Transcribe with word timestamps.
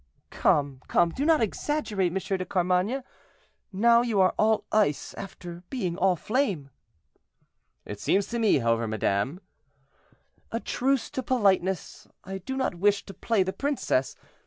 "Come, 0.31 0.81
come, 0.87 1.11
do 1.11 1.23
not 1.27 1.41
exaggerate, 1.41 2.11
M. 2.11 2.37
de 2.39 2.43
Carmainges; 2.43 3.03
now 3.71 4.01
you 4.01 4.19
are 4.19 4.33
all 4.35 4.65
ice, 4.71 5.13
after 5.13 5.61
being 5.69 5.95
all 5.95 6.15
flame." 6.15 6.71
"It 7.85 7.99
seems 7.99 8.25
to 8.29 8.39
me, 8.39 8.57
however, 8.57 8.87
madame—" 8.87 9.41
"A 10.51 10.59
truce 10.59 11.11
to 11.11 11.21
politeness; 11.21 12.07
I 12.23 12.39
do 12.39 12.57
not 12.57 12.73
wish 12.73 13.05
to 13.05 13.13
play 13.13 13.43
the 13.43 13.53
princess. 13.53 14.15